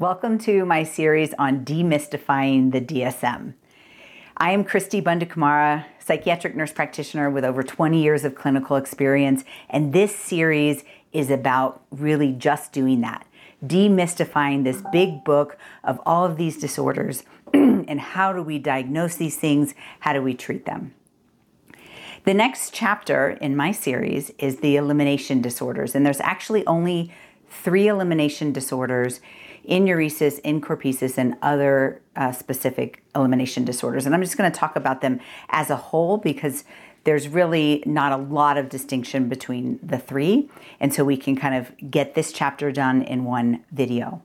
[0.00, 3.54] Welcome to my series on demystifying the DSM.
[4.36, 9.92] I am Christy Bundakumara, psychiatric nurse practitioner with over 20 years of clinical experience, and
[9.92, 13.24] this series is about really just doing that
[13.64, 17.22] demystifying this big book of all of these disorders
[17.54, 20.92] and how do we diagnose these things, how do we treat them.
[22.24, 27.12] The next chapter in my series is the elimination disorders, and there's actually only
[27.48, 29.20] three elimination disorders
[29.68, 34.06] enuresis, encopresis, and other uh, specific elimination disorders.
[34.06, 36.64] And I'm just going to talk about them as a whole because
[37.04, 40.50] there's really not a lot of distinction between the three.
[40.80, 44.22] And so we can kind of get this chapter done in one video.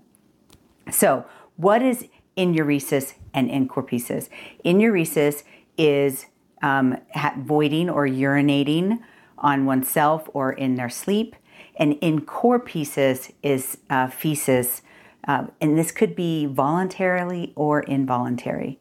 [0.91, 1.25] So,
[1.57, 4.29] what is enuresis and encopresis?
[4.63, 5.43] Enuresis
[5.77, 6.25] is
[6.61, 6.97] um,
[7.37, 8.99] voiding or urinating
[9.37, 11.35] on oneself or in their sleep.
[11.75, 14.81] And encopresis is uh, feces
[15.27, 18.79] um, and this could be voluntarily or involuntary.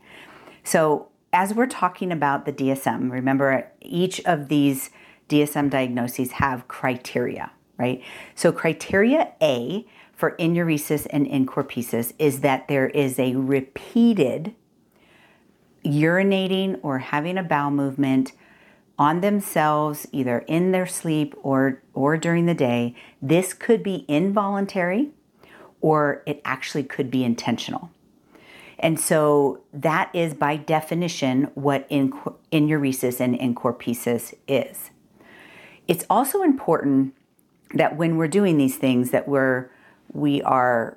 [0.64, 4.90] So, as we're talking about the DSM, remember each of these
[5.28, 8.02] DSM diagnoses have criteria, right?
[8.34, 14.54] So, criteria A for enuresis and encopresis is that there is a repeated
[15.84, 18.32] urinating or having a bowel movement
[18.98, 25.10] on themselves either in their sleep or or during the day this could be involuntary
[25.80, 27.90] or it actually could be intentional.
[28.78, 34.90] And so that is by definition what enuresis and encopresis is.
[35.88, 37.14] It's also important
[37.74, 39.70] that when we're doing these things that we're
[40.12, 40.96] we are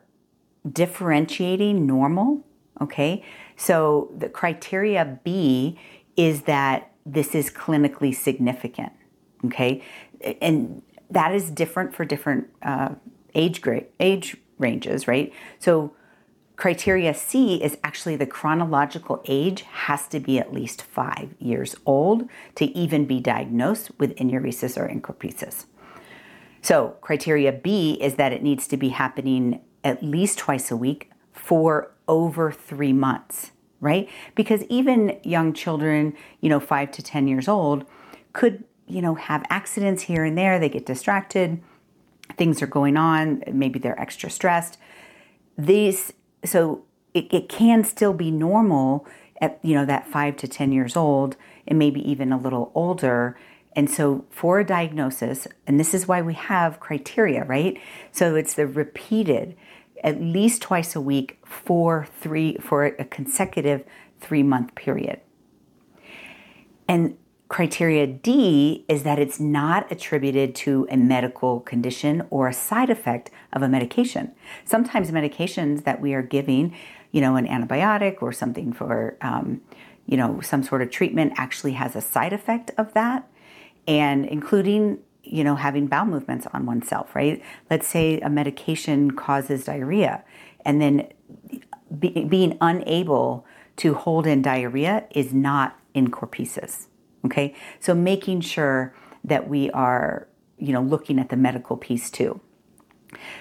[0.71, 2.45] differentiating normal,
[2.79, 3.25] okay?
[3.57, 5.77] So the criteria B
[6.15, 8.93] is that this is clinically significant,
[9.45, 9.83] okay?
[10.41, 12.95] And that is different for different uh,
[13.33, 15.33] age grade age ranges, right?
[15.59, 15.93] So
[16.55, 22.29] criteria C is actually the chronological age has to be at least five years old
[22.55, 25.65] to even be diagnosed with enuresis or encopresis.
[26.61, 31.09] So criteria B is that it needs to be happening at least twice a week
[31.33, 34.07] for over three months, right?
[34.35, 37.85] Because even young children, you know, five to 10 years old,
[38.33, 40.59] could, you know, have accidents here and there.
[40.59, 41.59] They get distracted
[42.37, 44.77] things are going on, maybe they're extra stressed.
[45.57, 46.13] These,
[46.45, 46.83] so
[47.13, 49.07] it, it can still be normal
[49.39, 51.35] at, you know, that five to 10 years old
[51.67, 53.37] and maybe even a little older.
[53.75, 57.79] And so for a diagnosis, and this is why we have criteria, right?
[58.11, 59.55] So it's the repeated
[60.03, 63.83] at least twice a week for three for a consecutive
[64.19, 65.21] three month period.
[66.87, 67.17] And
[67.51, 73.29] Criteria D is that it's not attributed to a medical condition or a side effect
[73.51, 74.31] of a medication.
[74.63, 76.73] Sometimes medications that we are giving,
[77.11, 79.59] you know, an antibiotic or something for, um,
[80.05, 83.27] you know, some sort of treatment actually has a side effect of that,
[83.85, 87.43] and including, you know, having bowel movements on oneself, right?
[87.69, 90.23] Let's say a medication causes diarrhea,
[90.63, 91.09] and then
[91.99, 93.45] be, being unable
[93.75, 96.87] to hold in diarrhea is not in encopresis.
[97.25, 100.27] Okay, so making sure that we are,
[100.57, 102.41] you know, looking at the medical piece too.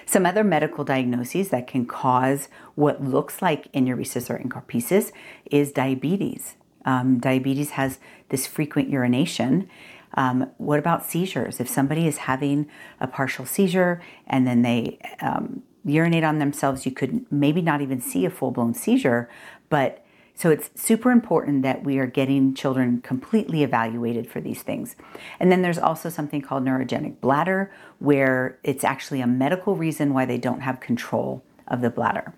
[0.05, 5.11] Some other medical diagnoses that can cause what looks like enuresis or encopresis
[5.49, 6.55] is diabetes.
[6.85, 7.99] Um, diabetes has
[8.29, 9.69] this frequent urination.
[10.15, 11.59] Um, what about seizures?
[11.59, 12.67] If somebody is having
[12.99, 18.01] a partial seizure and then they um, urinate on themselves, you could maybe not even
[18.01, 19.29] see a full blown seizure,
[19.69, 20.03] but
[20.41, 24.95] so it's super important that we are getting children completely evaluated for these things.
[25.39, 30.25] And then there's also something called neurogenic bladder, where it's actually a medical reason why
[30.25, 32.33] they don't have control of the bladder.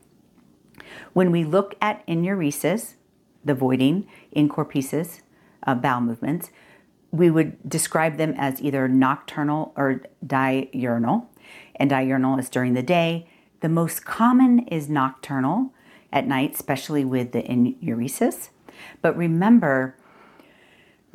[1.13, 2.95] When we look at enuresis,
[3.45, 5.21] the voiding, encopresis,
[5.65, 6.51] uh, bowel movements,
[7.11, 11.29] we would describe them as either nocturnal or diurnal.
[11.77, 13.29] And diurnal is during the day.
[13.61, 15.73] The most common is nocturnal
[16.13, 18.49] at night, especially with the enuresis.
[19.01, 19.97] But remember,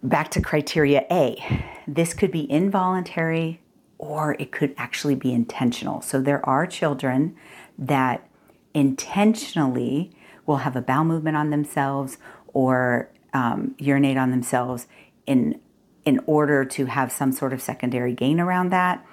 [0.02, 3.60] back to criteria A, this could be involuntary
[3.96, 6.02] or it could actually be intentional.
[6.02, 7.36] So there are children
[7.78, 8.28] that
[8.74, 10.12] intentionally
[10.46, 12.18] will have a bowel movement on themselves
[12.48, 14.86] or um, urinate on themselves
[15.26, 15.60] in
[16.04, 19.04] in order to have some sort of secondary gain around that.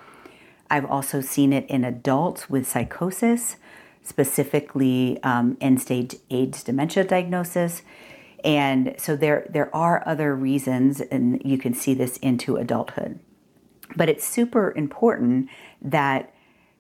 [0.70, 3.58] I've also seen it in adults with psychosis
[4.06, 7.81] specifically um, end stage AIDS dementia diagnosis.
[8.44, 13.19] And so there, there are other reasons, and you can see this into adulthood.
[13.96, 15.50] But it's super important
[15.81, 16.34] that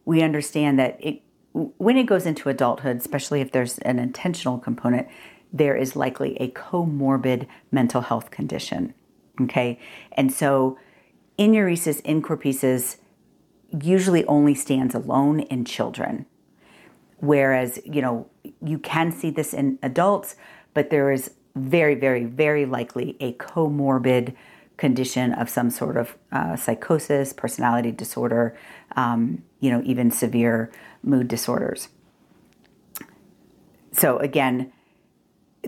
[0.05, 1.23] we understand that it,
[1.53, 5.07] when it goes into adulthood, especially if there's an intentional component,
[5.51, 8.93] there is likely a comorbid mental health condition.
[9.41, 9.79] Okay.
[10.11, 10.77] And so
[11.39, 12.97] enuresis encopresis
[13.81, 16.27] usually only stands alone in children.
[17.17, 18.27] Whereas, you know,
[18.61, 20.35] you can see this in adults,
[20.73, 24.35] but there is very, very, very likely a comorbid
[24.77, 28.57] condition of some sort of uh, psychosis, personality disorder,
[28.95, 30.71] um, you know, even severe
[31.01, 31.87] mood disorders.
[33.93, 34.73] So again,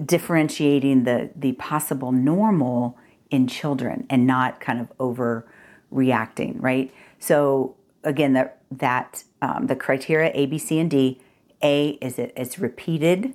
[0.05, 2.97] differentiating the the possible normal
[3.31, 6.93] in children and not kind of overreacting, right?
[7.19, 11.21] So again, that that um, the criteria A, B, C, and D.
[11.63, 13.33] A is it it's repeated,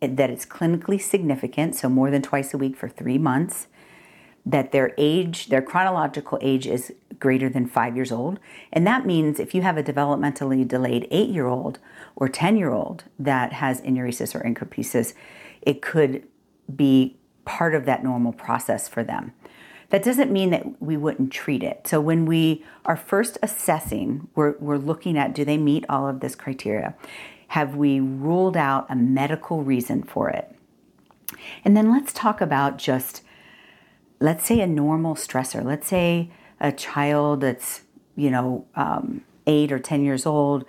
[0.00, 3.66] that it's clinically significant, so more than twice a week for three months
[4.46, 8.38] that their age, their chronological age is greater than five years old.
[8.72, 11.80] And that means if you have a developmentally delayed eight year old
[12.14, 15.14] or 10 year old that has enuresis or encopresis,
[15.62, 16.22] it could
[16.74, 19.32] be part of that normal process for them.
[19.90, 21.86] That doesn't mean that we wouldn't treat it.
[21.86, 26.20] So when we are first assessing, we're, we're looking at do they meet all of
[26.20, 26.94] this criteria?
[27.48, 30.52] Have we ruled out a medical reason for it?
[31.64, 33.22] And then let's talk about just
[34.20, 36.30] let's say a normal stressor, let's say
[36.60, 37.82] a child that's,
[38.16, 40.64] you know, um, eight or 10 years old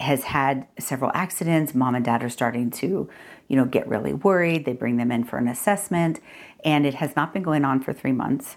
[0.00, 1.74] has had several accidents.
[1.74, 3.08] Mom and dad are starting to,
[3.48, 4.64] you know, get really worried.
[4.64, 6.20] They bring them in for an assessment,
[6.64, 8.56] and it has not been going on for three months.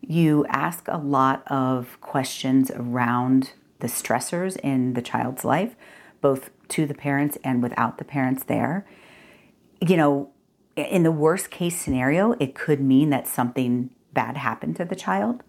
[0.00, 5.76] You ask a lot of questions around the stressors in the child's life,
[6.20, 8.86] both to the parents and without the parents there.
[9.80, 10.30] You know,
[10.76, 15.42] in the worst case scenario, it could mean that something bad happened to the child.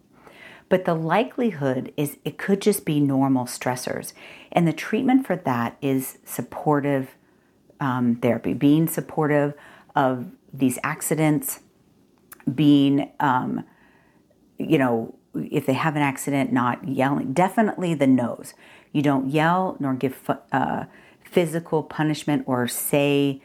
[0.72, 4.14] But the likelihood is it could just be normal stressors.
[4.54, 7.10] And the treatment for that is supportive
[7.82, 9.54] um, therapy, being supportive
[9.98, 11.60] of these accidents,
[12.56, 13.66] being, um,
[14.58, 17.34] you know, if they have an accident, not yelling.
[17.34, 18.54] Definitely the no's.
[18.94, 20.86] You don't yell nor give uh,
[21.22, 23.42] physical punishment or say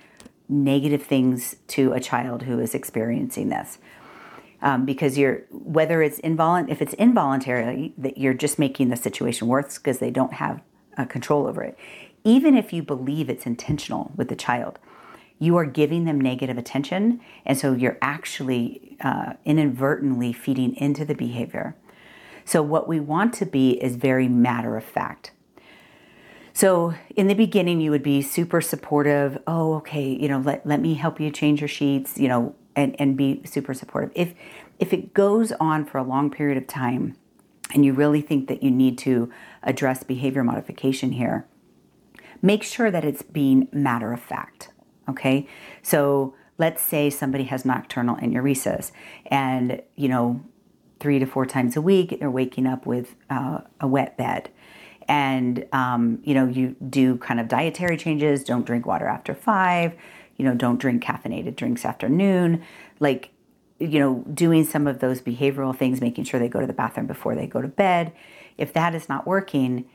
[0.49, 3.79] negative things to a child who is experiencing this.
[4.67, 9.47] Um, because you're whether it's involuntary if it's involuntarily that you're just making the situation
[9.47, 10.61] worse because they don't have
[10.99, 11.79] uh, control over it.
[12.25, 14.81] Even if you believe it's intentional with the child
[15.39, 21.15] you are giving them negative attention and so you're actually uh, inadvertently feeding into the
[21.15, 21.77] behavior.
[22.45, 25.33] So what we want to be is very matter of fact.
[26.53, 29.37] So in the beginning, you would be super supportive.
[29.47, 32.95] Oh, okay, you know, let, let me help you change your sheets, you know, and,
[33.01, 34.13] and be super supportive.
[34.15, 34.35] If
[34.79, 37.17] if it goes on for a long period of time
[37.73, 39.33] and you really think that you need to
[39.63, 41.47] address behavior modification here,
[42.43, 44.71] make sure that it's being matter of fact.
[45.09, 45.49] Okay.
[45.83, 48.93] So let's say somebody has nocturnal enuresis
[49.27, 50.43] and, you know,
[51.01, 54.51] three to four times a week, they're waking up with uh, a wet bed
[55.09, 59.95] and um, you know you do kind of dietary changes don't drink water after five
[60.37, 62.63] you know don't drink caffeinated drinks after noon
[63.01, 63.31] like
[63.79, 67.07] you know doing some of those behavioral things making sure they go to the bathroom
[67.07, 68.13] before they go to bed.
[68.57, 69.87] If that is not working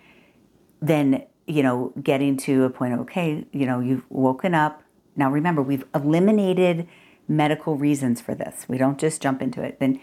[0.82, 4.84] then you know getting to a point of okay you know you've woken up.
[5.16, 6.88] Now remember we've eliminated
[7.28, 8.66] medical reasons for this.
[8.68, 9.80] We don't just jump into it.
[9.80, 10.00] Then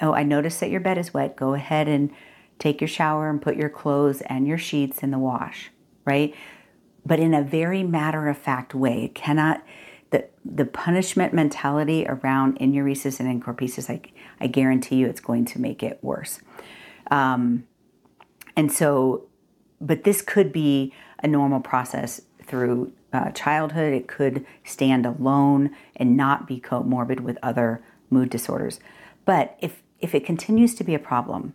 [0.00, 1.36] oh i noticed that your bed is wet.
[1.36, 2.10] Go ahead and
[2.60, 5.70] take your shower and put your clothes and your sheets in the wash,
[6.04, 6.32] right?
[7.04, 9.04] But in a very matter of fact way.
[9.04, 9.64] It cannot,
[10.10, 14.00] the, the punishment mentality around enuresis and encopresis, I,
[14.40, 16.40] I guarantee you it's going to make it worse.
[17.10, 17.64] Um,
[18.56, 19.28] and so,
[19.80, 23.92] but this could be a normal process through uh, childhood.
[23.92, 28.80] It could stand alone and not be comorbid with other mood disorders.
[29.24, 31.54] But if if it continues to be a problem,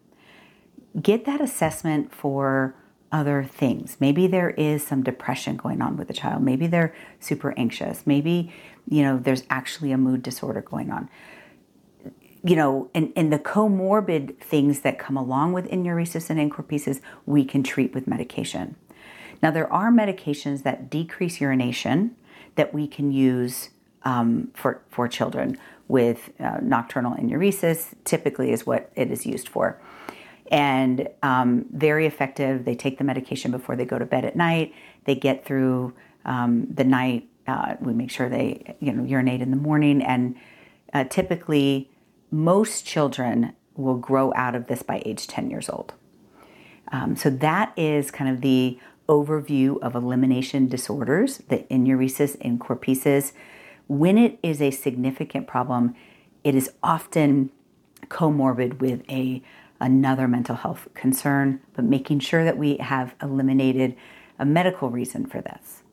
[1.02, 2.76] get that assessment for
[3.12, 3.98] other things.
[4.00, 6.44] Maybe there is some depression going on with the child.
[6.44, 8.06] Maybe they're super anxious.
[8.06, 8.54] Maybe,
[8.90, 11.10] you know, there's actually a mood disorder going on.
[12.44, 17.44] You know, and, and the comorbid things that come along with enuresis and encopresis, we
[17.44, 18.76] can treat with medication.
[19.42, 22.16] Now, there are medications that decrease urination
[22.56, 23.70] that we can use
[24.04, 25.58] um, for, for children
[25.88, 29.80] with uh, nocturnal enuresis, typically, is what it is used for
[30.52, 32.66] and um, very effective.
[32.66, 34.74] They take the medication before they go to bed at night.
[35.06, 35.94] They get through
[36.26, 37.28] um, the night.
[37.48, 40.36] Uh, we make sure they you know urinate in the morning, and
[40.94, 41.90] uh, typically
[42.32, 45.94] most children will grow out of this by age 10 years old.
[46.92, 53.34] Um, so that is kind of the overview of elimination disorders, the enuresis and encopresis.
[53.88, 55.96] When it is a significant problem,
[56.44, 57.52] it is often
[58.08, 59.42] comorbid with a
[59.80, 63.96] another mental health concern, but making sure that we have eliminated
[64.40, 65.84] a medical reason for this.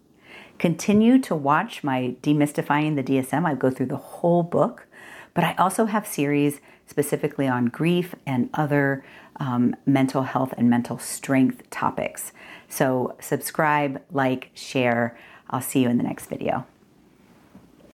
[0.59, 3.45] Continue to watch my Demystifying the DSM.
[3.45, 4.87] I go through the whole book,
[5.35, 9.05] but I also have series specifically on grief and other
[9.37, 12.33] um, mental health and mental strength topics.
[12.69, 15.19] So, subscribe, like, share.
[15.51, 16.67] I'll see you in the next video.